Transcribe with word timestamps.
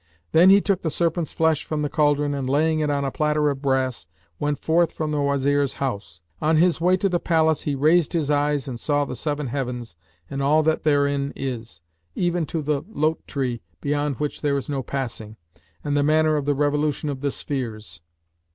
Then 0.31 0.49
he 0.49 0.61
took 0.61 0.81
the 0.81 0.89
serpent's 0.89 1.31
flesh 1.31 1.63
from 1.63 1.83
the 1.83 1.87
cauldron 1.87 2.33
and, 2.33 2.49
laying 2.49 2.79
it 2.79 2.89
on 2.89 3.05
a 3.05 3.11
platter 3.11 3.51
of 3.51 3.61
brass, 3.61 4.07
went 4.39 4.57
forth 4.57 4.91
from 4.91 5.11
the 5.11 5.21
Wazir's 5.21 5.73
house. 5.73 6.21
On 6.41 6.57
his 6.57 6.81
way 6.81 6.97
to 6.97 7.07
the 7.07 7.19
palace 7.19 7.61
he 7.61 7.75
raised 7.75 8.13
his 8.13 8.31
eyes 8.31 8.67
and 8.67 8.79
saw 8.79 9.05
the 9.05 9.15
seven 9.15 9.45
Heavens 9.45 9.95
and 10.27 10.41
all 10.41 10.63
that 10.63 10.83
therein 10.83 11.33
is, 11.35 11.81
even 12.15 12.47
to 12.47 12.63
the 12.63 12.81
Lote 12.91 13.27
tree, 13.27 13.61
beyond 13.79 14.15
which 14.15 14.41
there 14.41 14.57
is 14.57 14.69
no 14.71 14.81
passing,[FN#576] 14.81 15.61
and 15.83 15.95
the 15.95 16.01
manner 16.01 16.35
of 16.35 16.45
the 16.45 16.55
revolution 16.55 17.07
of 17.07 17.21
the 17.21 17.29
spheres. 17.29 18.01